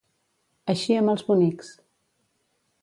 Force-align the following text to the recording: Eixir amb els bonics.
Eixir 0.73 0.97
amb 1.01 1.13
els 1.13 1.25
bonics. 1.29 1.71